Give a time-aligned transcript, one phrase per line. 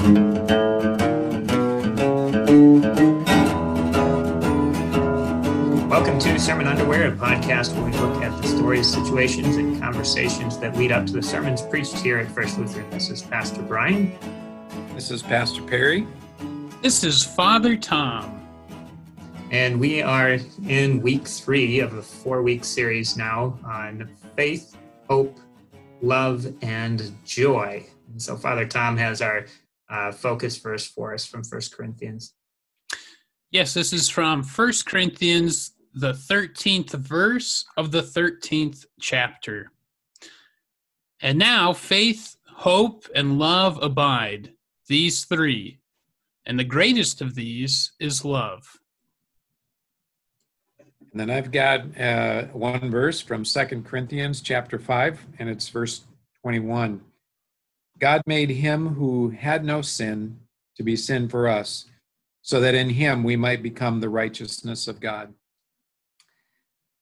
[0.00, 0.38] Welcome
[6.20, 10.74] to Sermon Underwear, a podcast where we look at the stories, situations, and conversations that
[10.78, 12.88] lead up to the sermons preached here at First Lutheran.
[12.88, 14.16] This is Pastor Brian.
[14.94, 16.06] This is Pastor Perry.
[16.80, 18.40] This is Father Tom.
[19.50, 24.78] And we are in week three of a four week series now on faith,
[25.10, 25.38] hope,
[26.00, 27.84] love, and joy.
[28.10, 29.44] And so Father Tom has our
[29.90, 32.34] uh, focus verse for us from First Corinthians.
[33.50, 39.72] Yes, this is from First Corinthians, the 13th verse of the 13th chapter.
[41.20, 44.52] And now faith, hope, and love abide,
[44.86, 45.80] these three.
[46.46, 48.78] And the greatest of these is love.
[50.78, 56.02] And then I've got uh, one verse from Second Corinthians chapter 5, and it's verse
[56.42, 57.00] 21.
[58.00, 60.40] God made him who had no sin
[60.76, 61.84] to be sin for us,
[62.40, 65.34] so that in him we might become the righteousness of God.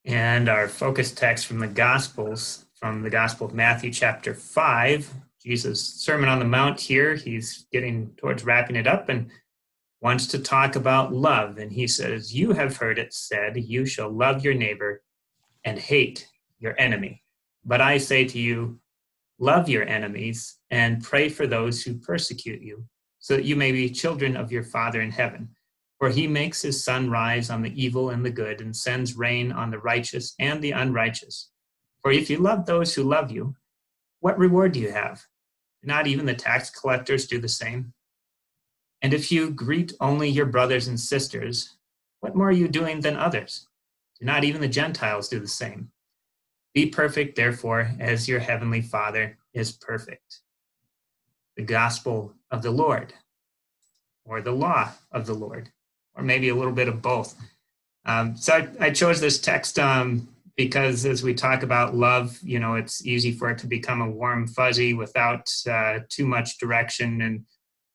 [0.05, 5.85] And our focus text from the Gospels, from the Gospel of Matthew, chapter 5, Jesus'
[5.85, 7.15] Sermon on the Mount here.
[7.15, 9.31] He's getting towards wrapping it up and
[10.01, 11.59] wants to talk about love.
[11.59, 15.03] And he says, You have heard it said, You shall love your neighbor
[15.63, 17.23] and hate your enemy.
[17.65, 18.81] But I say to you,
[19.39, 22.85] love your enemies and pray for those who persecute you,
[23.19, 25.49] so that you may be children of your Father in heaven.
[25.99, 29.51] For he makes his sun rise on the evil and the good, and sends rain
[29.51, 31.51] on the righteous and the unrighteous.
[32.03, 33.57] For if you love those who love you,
[34.21, 35.27] what reward do you have?
[35.83, 37.93] Not even the tax collectors do the same.
[39.03, 41.77] And if you greet only your brothers and sisters,
[42.21, 43.69] what more are you doing than others?
[44.19, 45.91] Do not even the Gentiles do the same?
[46.75, 50.41] Be perfect, therefore, as your heavenly Father is perfect.
[51.59, 53.13] The gospel of the Lord,
[54.25, 55.71] or the law of the Lord,
[56.15, 57.35] or maybe a little bit of both.
[58.07, 62.59] Um, so I, I, chose this text um, because as we talk about love, you
[62.59, 67.21] know, it's easy for it to become a warm fuzzy without uh, too much direction
[67.21, 67.45] and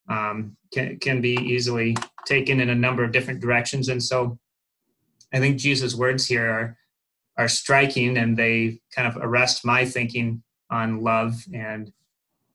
[0.10, 1.96] um, can, can be easily
[2.26, 3.90] taken in a number of different directions.
[3.90, 4.38] And so
[5.34, 6.78] I think Jesus' words here are,
[7.38, 11.92] are striking and they kind of arrest my thinking on love and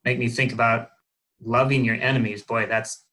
[0.05, 0.91] make me think about
[1.41, 2.43] loving your enemies.
[2.43, 3.05] Boy, that's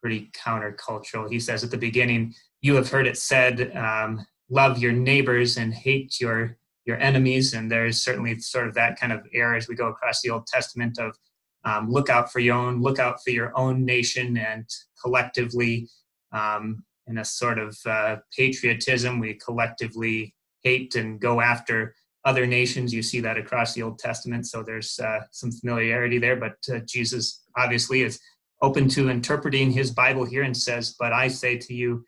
[0.00, 1.30] pretty countercultural.
[1.30, 5.72] He says at the beginning, You have heard it said, um, love your neighbors and
[5.72, 9.74] hate your your enemies and there's certainly sort of that kind of air as we
[9.74, 11.16] go across the old testament of
[11.64, 14.68] um, look out for your own look out for your own nation and
[15.00, 15.88] collectively
[16.32, 21.94] um, in a sort of uh, patriotism we collectively hate and go after
[22.24, 26.36] other nations you see that across the old testament so there's uh, some familiarity there
[26.36, 28.20] but uh, jesus obviously is
[28.60, 32.04] open to interpreting his bible here and says but i say to you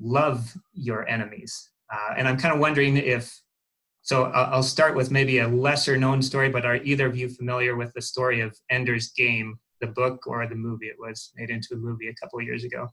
[0.00, 3.40] love your enemies uh, and i'm kind of wondering if
[4.06, 7.74] so I'll start with maybe a lesser known story, but are either of you familiar
[7.74, 10.86] with the story of Ender's Game, the book or the movie?
[10.86, 12.86] It was made into a movie a couple of years ago.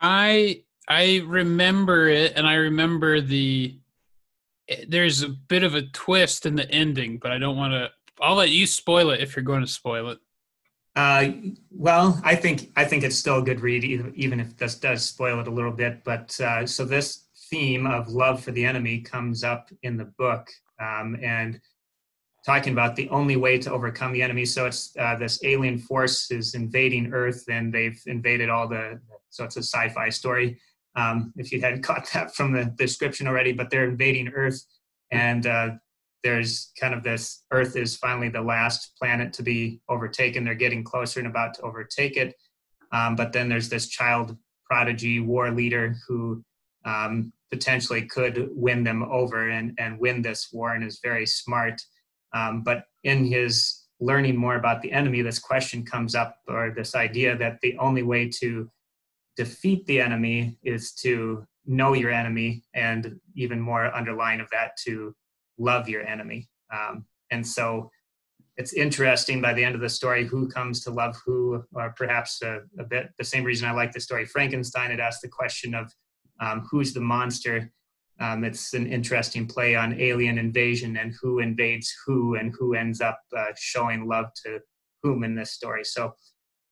[0.00, 3.76] I I remember it, and I remember the.
[4.86, 7.90] There's a bit of a twist in the ending, but I don't want to.
[8.20, 10.18] I'll let you spoil it if you're going to spoil it.
[10.96, 11.30] Uh,
[11.70, 15.38] well, I think I think it's still a good read, even if this does spoil
[15.40, 16.02] it a little bit.
[16.04, 20.48] But uh, so this theme of love for the enemy comes up in the book
[20.80, 21.60] um, and
[22.44, 26.30] talking about the only way to overcome the enemy so it's uh, this alien force
[26.30, 30.58] is invading earth and they've invaded all the so it's a sci-fi story
[30.94, 34.64] um, if you hadn't caught that from the description already but they're invading earth
[35.10, 35.70] and uh,
[36.24, 40.84] there's kind of this earth is finally the last planet to be overtaken they're getting
[40.84, 42.34] closer and about to overtake it
[42.92, 46.42] um, but then there's this child prodigy war leader who
[46.84, 51.80] um, potentially could win them over and, and win this war and is very smart.
[52.32, 56.94] Um, but in his learning more about the enemy, this question comes up, or this
[56.94, 58.70] idea that the only way to
[59.36, 65.14] defeat the enemy is to know your enemy, and even more underlying of that, to
[65.58, 66.48] love your enemy.
[66.72, 67.90] Um, and so
[68.56, 72.40] it's interesting by the end of the story who comes to love who, or perhaps
[72.42, 75.74] a, a bit the same reason I like the story Frankenstein had asked the question
[75.74, 75.92] of
[76.40, 77.70] um, who's the monster.
[78.18, 83.02] Um, it's an interesting play on alien invasion and who invades who and who ends
[83.02, 84.60] up uh, showing love to
[85.02, 85.84] whom in this story.
[85.84, 86.14] So,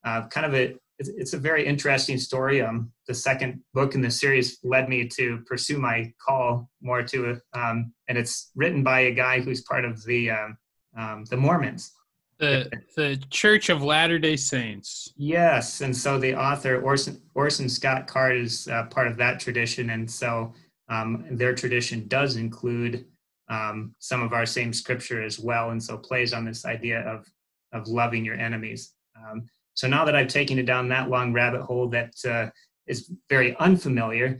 [0.03, 2.61] uh, kind of a it's, a very interesting story.
[2.61, 7.31] Um, the second book in the series led me to pursue my call more to
[7.31, 10.57] it, um, and it's written by a guy who's part of the um,
[10.97, 11.91] um, the Mormons.
[12.37, 15.11] The the Church of Latter Day Saints.
[15.15, 19.89] Yes, and so the author Orson Orson Scott Card is uh, part of that tradition,
[19.91, 20.53] and so
[20.89, 23.05] um, their tradition does include
[23.49, 27.25] um, some of our same scripture as well, and so plays on this idea of
[27.73, 28.93] of loving your enemies.
[29.17, 32.49] Um, so now that I've taken it down that long rabbit hole that uh,
[32.87, 34.39] is very unfamiliar,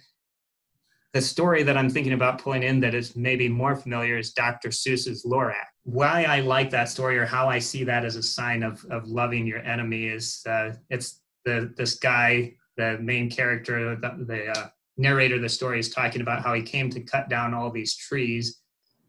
[1.13, 4.69] the story that I'm thinking about pulling in that is maybe more familiar is Dr.
[4.69, 5.67] Seuss's Lorax.
[5.83, 9.07] Why I like that story or how I see that as a sign of, of
[9.07, 14.67] loving your enemy is uh, it's the this guy, the main character, the, the uh,
[14.97, 17.95] narrator of the story is talking about how he came to cut down all these
[17.95, 18.61] trees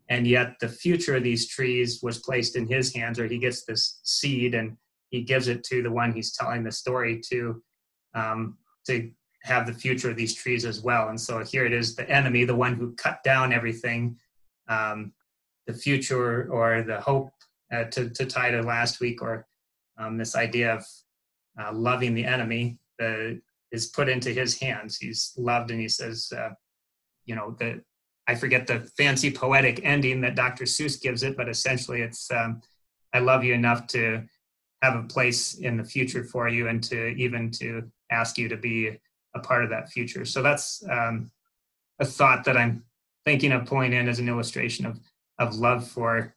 [0.08, 3.64] and yet the future of these trees was placed in his hands or he gets
[3.64, 4.76] this seed and
[5.10, 7.62] he gives it to the one he's telling the story to
[8.14, 8.56] um,
[8.86, 9.10] to
[9.42, 12.44] have the future of these trees as well and so here it is the enemy
[12.44, 14.16] the one who cut down everything
[14.68, 15.12] um,
[15.66, 17.30] the future or the hope
[17.72, 19.46] uh, to, to tie to last week or
[19.98, 20.84] um, this idea of
[21.60, 23.30] uh, loving the enemy uh,
[23.72, 26.50] is put into his hands he's loved and he says uh,
[27.24, 27.80] you know the
[28.26, 30.64] I forget the fancy poetic ending that Dr.
[30.64, 32.60] Seuss gives it, but essentially it's um,
[33.12, 34.24] I love you enough to
[34.86, 38.56] have a place in the future for you and to even to ask you to
[38.56, 38.96] be
[39.34, 40.24] a part of that future.
[40.24, 41.30] So that's um,
[42.00, 42.84] a thought that I'm
[43.24, 45.00] thinking of pulling in as an illustration of
[45.38, 46.34] of love for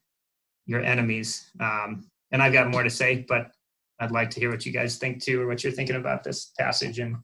[0.66, 1.51] your enemies.
[1.60, 3.51] Um, and I've got more to say, but
[4.00, 6.51] I'd like to hear what you guys think too, or what you're thinking about this
[6.60, 7.16] passage and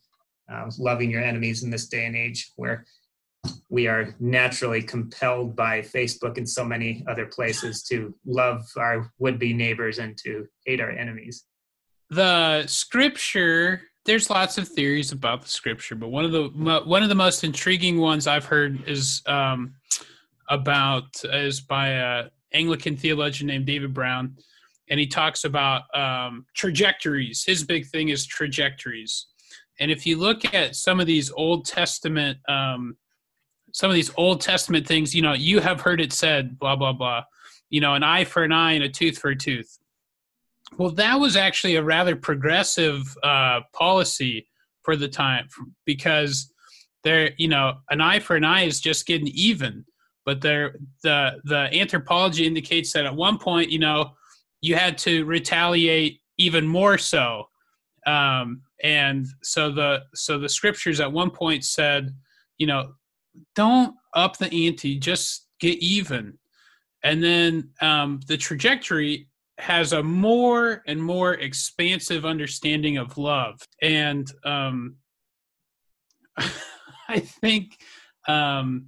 [0.51, 2.85] uh, loving your enemies in this day and age where
[3.69, 9.39] we are naturally compelled by Facebook and so many other places to love our would
[9.39, 11.45] be neighbors and to hate our enemies.
[12.09, 16.49] The scripture, there's lots of theories about the scripture, but one of the
[16.85, 19.75] one of the most intriguing ones I've heard is um,
[20.49, 24.37] about is by a Anglican theologian named David Brown,
[24.89, 27.43] and he talks about um, trajectories.
[27.43, 29.25] His big thing is trajectories,
[29.79, 32.95] and if you look at some of these Old Testament um,
[33.75, 36.93] some of these Old Testament things, you know, you have heard it said, blah, blah,
[36.93, 37.23] blah,
[37.69, 39.77] you know, an eye for an eye and a tooth for a tooth.
[40.77, 44.47] Well, that was actually a rather progressive uh, policy
[44.83, 45.49] for the time
[45.83, 46.53] because
[47.03, 49.83] there, you know, an eye for an eye is just getting even.
[50.23, 54.11] But there, the the anthropology indicates that at one point, you know,
[54.61, 57.49] you had to retaliate even more so.
[58.07, 62.15] Um, and so the so the scriptures at one point said,
[62.57, 62.93] you know,
[63.55, 66.37] don't up the ante, just get even.
[67.03, 69.27] And then um, the trajectory
[69.57, 73.59] has a more and more expansive understanding of love.
[73.81, 74.95] And um,
[77.07, 77.77] I think
[78.27, 78.87] um,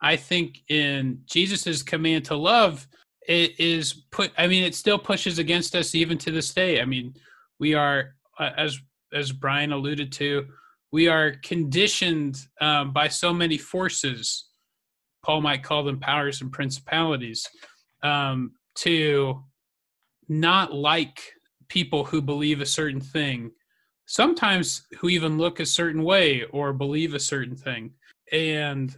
[0.00, 2.86] I think in Jesus's command to love,
[3.26, 4.32] it is put.
[4.36, 6.80] I mean, it still pushes against us even to this day.
[6.80, 7.14] I mean,
[7.58, 8.78] we are uh, as
[9.12, 10.46] as Brian alluded to,
[10.94, 14.48] we are conditioned um, by so many forces
[15.24, 17.48] paul might call them powers and principalities
[18.02, 19.42] um, to
[20.28, 21.32] not like
[21.68, 23.50] people who believe a certain thing
[24.06, 27.92] sometimes who even look a certain way or believe a certain thing.
[28.32, 28.96] And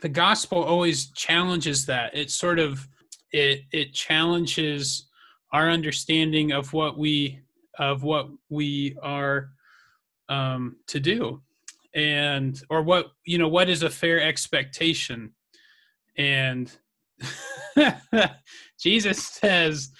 [0.00, 2.16] the gospel always challenges that.
[2.16, 2.86] It sort of
[3.32, 5.08] it it challenges
[5.52, 7.40] our understanding of what we
[7.78, 9.50] of what we are
[10.28, 11.42] um, to do.
[11.94, 15.32] And or what you know what is a fair expectation?
[16.16, 16.70] And
[18.80, 19.90] jesus says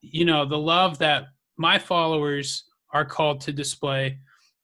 [0.00, 1.24] you know the love that
[1.56, 4.18] my followers are called to display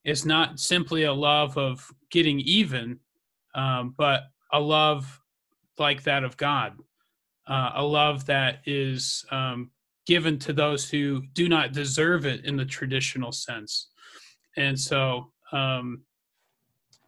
[0.04, 2.98] is not simply a love of getting even
[3.54, 5.20] um, but a love
[5.78, 6.74] like that of god
[7.48, 9.70] uh, a love that is um,
[10.06, 13.88] given to those who do not deserve it in the traditional sense
[14.56, 16.02] and so um,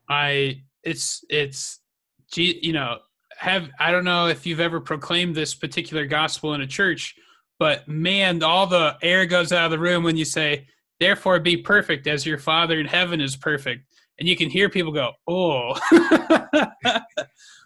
[0.08, 1.80] I it's it's
[2.34, 2.98] you know
[3.38, 7.14] have I don't know if you've ever proclaimed this particular gospel in a church,
[7.58, 10.66] but man, all the air goes out of the room when you say,
[10.98, 13.84] "Therefore, be perfect as your Father in heaven is perfect,"
[14.18, 15.78] and you can hear people go, "Oh."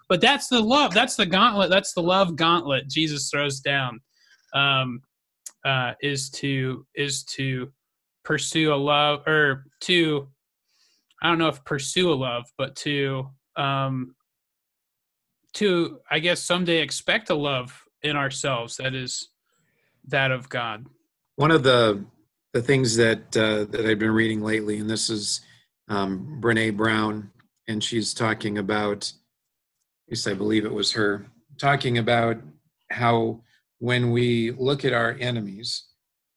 [0.08, 0.92] but that's the love.
[0.92, 1.70] That's the gauntlet.
[1.70, 4.00] That's the love gauntlet Jesus throws down.
[4.54, 5.00] Um,
[5.64, 7.72] uh, is to is to
[8.24, 10.28] pursue a love or to
[11.22, 14.14] I don't know if pursue a love, but to um
[15.54, 19.28] to I guess someday expect a love in ourselves that is
[20.08, 20.86] that of God.
[21.36, 22.04] One of the
[22.52, 25.40] the things that uh, that I've been reading lately, and this is
[25.88, 27.30] um, Brene Brown,
[27.68, 29.10] and she's talking about,
[30.06, 31.26] at least I believe it was her,
[31.58, 32.36] talking about
[32.90, 33.40] how
[33.78, 35.84] when we look at our enemies,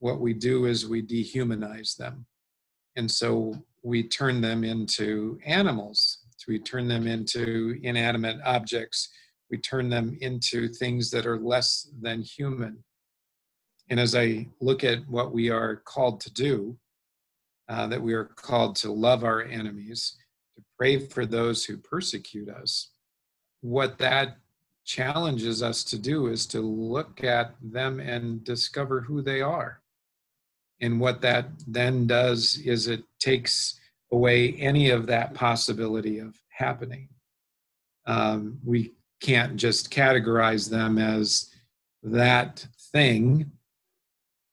[0.06, 2.28] what we do is we dehumanize them.
[2.96, 9.10] And so we turn them into animals, we turn them into inanimate objects,
[9.50, 12.84] we turn them into things that are less than human.
[13.90, 16.78] And as I look at what we are called to do,
[17.68, 20.18] uh, that we are called to love our enemies,
[20.56, 22.92] to pray for those who persecute us,
[23.62, 24.38] what that
[24.84, 29.82] challenges us to do is to look at them and discover who they are.
[30.82, 33.80] And what that then does is it takes
[34.12, 37.10] away any of that possibility of happening.
[38.06, 41.50] Um, we can't just categorize them as
[42.04, 43.52] that thing.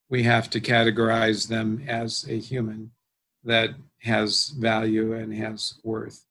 [0.09, 2.93] We have to categorize them as a human
[3.45, 3.71] that
[4.03, 6.25] has value and has worth.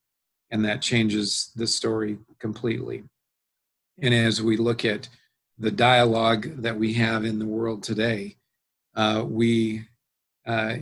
[0.50, 3.04] And that changes the story completely.
[4.00, 5.08] And as we look at
[5.58, 8.36] the dialogue that we have in the world today,
[8.94, 9.84] uh, we,
[10.46, 10.76] uh,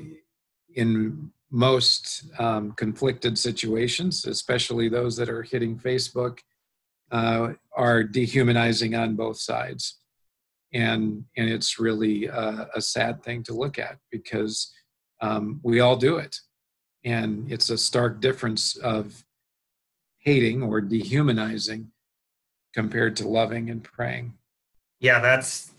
[0.75, 6.39] in most um, conflicted situations, especially those that are hitting Facebook,
[7.11, 9.99] uh, are dehumanizing on both sides.
[10.73, 14.73] And, and it's really a, a sad thing to look at because
[15.21, 16.37] um, we all do it.
[17.05, 19.25] And it's a stark difference of
[20.19, 21.91] hating or dehumanizing
[22.75, 24.35] compared to loving and praying.
[25.01, 25.73] Yeah, that's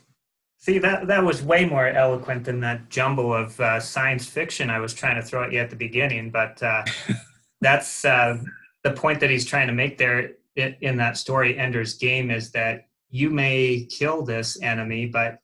[0.61, 4.79] see that that was way more eloquent than that jumble of uh, science fiction I
[4.79, 6.29] was trying to throw at you at the beginning.
[6.29, 6.83] But uh,
[7.61, 8.37] that's uh,
[8.83, 12.51] the point that he's trying to make there in, in that story, Ender's Game, is
[12.51, 15.39] that you may kill this enemy, but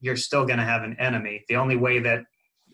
[0.00, 1.44] you're still going to have an enemy.
[1.48, 2.24] The only way that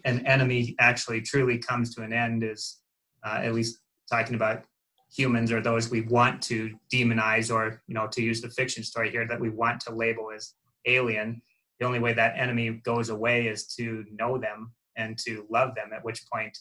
[0.04, 2.78] an enemy actually truly comes to an end is,
[3.24, 3.78] uh, at least
[4.08, 4.64] talking about
[5.12, 9.10] humans or those we want to demonize or you know to use the fiction story
[9.10, 10.54] here that we want to label as
[10.86, 11.42] alien
[11.80, 15.90] the only way that enemy goes away is to know them and to love them
[15.94, 16.56] at which point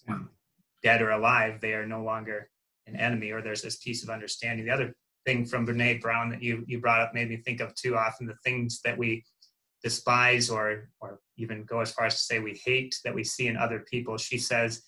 [0.81, 2.49] dead or alive they are no longer
[2.87, 4.65] an enemy or there's this piece of understanding.
[4.65, 4.95] The other
[5.25, 8.25] thing from brene brown that you you brought up made me think of too often
[8.25, 9.23] the things that we
[9.83, 13.47] despise or or even go as far as to say we hate that we see
[13.47, 14.17] in other people.
[14.17, 14.83] She says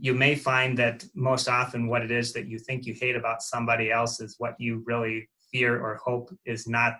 [0.00, 3.42] you may find that most often what it is that you think you hate about
[3.42, 6.98] somebody else is what you really fear or hope is not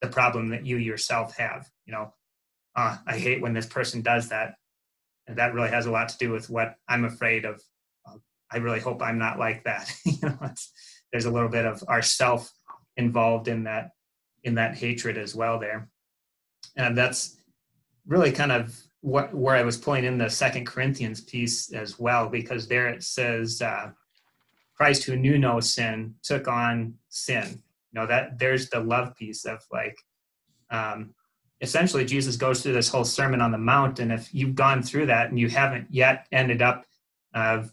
[0.00, 2.12] the problem that you yourself have you know?
[2.76, 4.54] Uh, i hate when this person does that.
[5.26, 7.62] And that really has a lot to do with what i'm afraid of.
[8.06, 8.18] Uh,
[8.52, 9.92] i really hope i'm not like that.
[10.04, 10.52] You know
[11.12, 12.52] there's a little bit of ourself
[12.96, 13.90] involved in that
[14.44, 15.88] in that hatred as well there.
[16.76, 17.36] And that's
[18.06, 22.28] really kind of what where I was pulling in the Second Corinthians piece as well,
[22.28, 23.90] because there it says uh,
[24.76, 27.62] Christ, who knew no sin, took on sin.
[27.92, 29.96] You know that there's the love piece of like,
[30.70, 31.14] um,
[31.60, 35.06] essentially Jesus goes through this whole Sermon on the Mount, and if you've gone through
[35.06, 36.84] that and you haven't yet ended up
[37.34, 37.64] uh,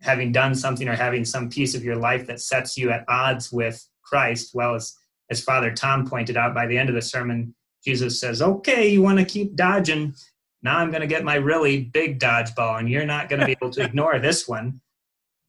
[0.00, 3.52] having done something or having some piece of your life that sets you at odds
[3.52, 4.96] with Christ, well as
[5.30, 9.00] as Father Tom pointed out, by the end of the sermon, Jesus says, "Okay, you
[9.00, 10.14] want to keep dodging."
[10.62, 13.52] Now I'm going to get my really big dodgeball, and you're not going to be
[13.52, 14.80] able to ignore this one.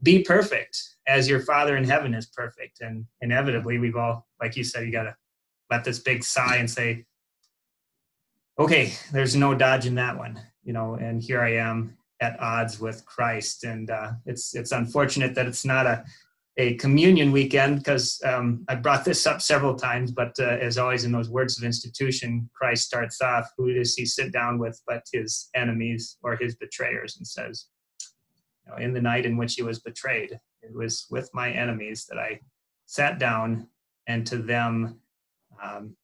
[0.04, 2.82] Be perfect as your Father in heaven is perfect.
[2.82, 5.16] And inevitably, we've all, like you said, you got to
[5.72, 7.06] let this big sigh and say,
[8.60, 13.06] okay, there's no dodging that one, you know, and here I am at odds with
[13.06, 13.64] Christ.
[13.64, 16.04] And uh, it's, it's unfortunate that it's not a,
[16.58, 21.04] a communion weekend because um, I brought this up several times, but uh, as always
[21.04, 25.04] in those words of institution, Christ starts off, who does he sit down with but
[25.12, 27.66] his enemies or his betrayers and says,
[28.72, 32.20] know, in the night in which he was betrayed, it was with my enemies that
[32.20, 32.40] I
[32.86, 33.68] sat down
[34.08, 35.00] and to them
[35.62, 35.96] um,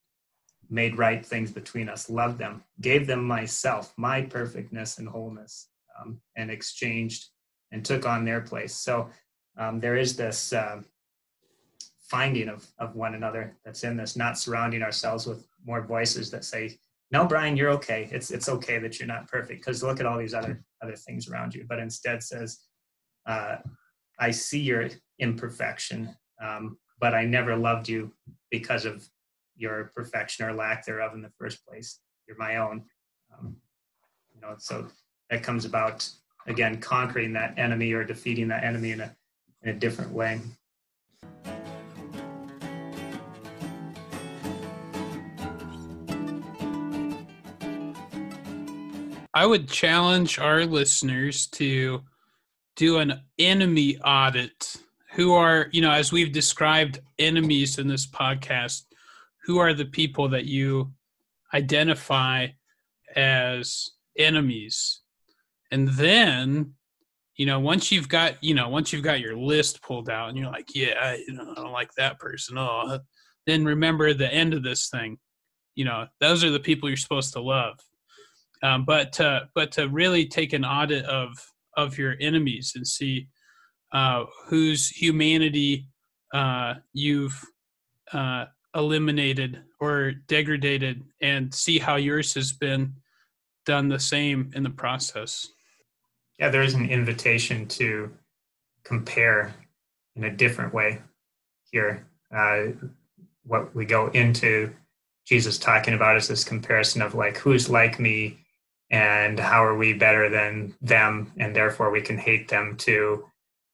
[0.70, 6.20] made right things between us, loved them, gave them myself, my perfectness and wholeness, um,
[6.36, 7.28] and exchanged
[7.72, 8.76] and took on their place.
[8.76, 9.10] So
[9.58, 10.82] um, there is this uh,
[12.00, 16.46] finding of, of one another that's in this, not surrounding ourselves with more voices that
[16.46, 16.78] say,
[17.12, 18.08] no, Brian, you're okay.
[18.12, 21.30] It's, it's okay that you're not perfect because look at all these other, other things
[21.30, 21.66] around you.
[21.68, 22.60] But instead says,
[23.26, 23.58] uh,
[24.20, 28.12] I see your imperfection, um, but I never loved you
[28.52, 29.08] because of
[29.56, 32.00] your perfection or lack thereof in the first place.
[32.28, 32.84] You're my own.
[33.34, 33.56] Um,
[34.34, 34.88] you know, so
[35.30, 36.10] that comes about
[36.48, 39.16] again conquering that enemy or defeating that enemy in a
[39.64, 40.40] in a different way.
[49.40, 52.04] I would challenge our listeners to
[52.76, 54.76] do an enemy audit.
[55.14, 58.82] Who are, you know, as we've described enemies in this podcast,
[59.46, 60.92] who are the people that you
[61.54, 62.48] identify
[63.16, 65.04] as enemies.
[65.72, 66.74] And then,
[67.38, 70.38] you know, once you've got, you know, once you've got your list pulled out and
[70.38, 72.58] you're like, yeah, I, you know, I don't like that person.
[72.58, 73.00] Oh,
[73.48, 75.18] then remember the end of this thing.
[75.76, 77.80] You know, those are the people you're supposed to love.
[78.62, 81.32] Um, but to, but to really take an audit of
[81.78, 83.28] of your enemies and see
[83.94, 85.88] uh, whose humanity
[86.34, 87.42] uh, you've
[88.14, 92.94] uh, eliminated or degraded, and see how yours has been
[93.66, 95.48] done the same in the process.
[96.38, 98.12] Yeah, there is an invitation to
[98.84, 99.54] compare
[100.16, 101.02] in a different way
[101.72, 102.08] here.
[102.36, 102.74] Uh,
[103.44, 104.72] what we go into
[105.26, 108.38] Jesus talking about is this comparison of like who's like me
[108.92, 113.24] and how are we better than them and therefore we can hate them to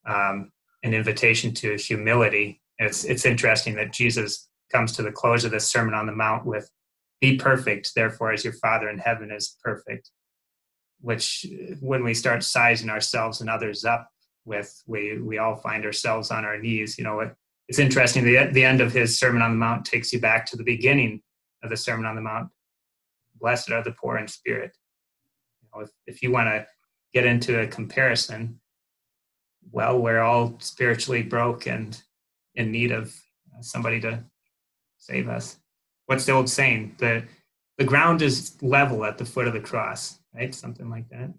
[0.05, 0.51] um,
[0.83, 2.61] an invitation to humility.
[2.77, 6.45] It's it's interesting that jesus comes to the close of this sermon on the mount
[6.45, 6.69] with
[7.21, 10.11] be perfect therefore as your father in heaven is perfect
[11.01, 11.45] which
[11.79, 14.09] when we start sizing ourselves and others up
[14.45, 16.97] with we we all find ourselves on our knees.
[16.97, 17.35] You know it,
[17.67, 20.57] it's interesting the, the end of his sermon on the mount takes you back to
[20.57, 21.21] the beginning
[21.63, 22.49] of the sermon on the mount.
[23.39, 24.75] Blessed are the poor in spirit
[25.81, 26.65] if, if you want to
[27.13, 28.59] get into a comparison
[29.71, 32.01] well we're all spiritually broke and
[32.55, 33.13] in need of
[33.61, 34.23] somebody to
[34.97, 35.57] save us
[36.07, 37.23] what's the old saying the
[37.77, 41.31] the ground is level at the foot of the cross right something like that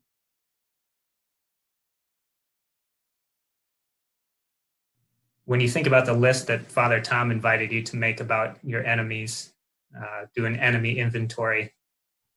[5.46, 8.84] when you think about the list that Father Tom invited you to make about your
[8.84, 9.52] enemies,
[9.96, 11.72] uh, do an enemy inventory.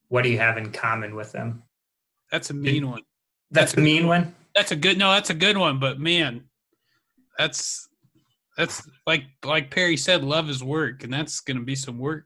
[0.08, 1.64] What do you have in common with them?
[2.32, 3.02] That's a mean one.
[3.52, 4.36] That's, a mean one.
[4.56, 6.44] That's a good no, that's a good one, but man,
[7.38, 7.88] that's
[8.58, 12.26] that's like like Perry said, love is work, and that's gonna be some work.